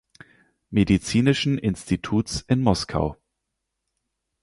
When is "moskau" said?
2.63-3.17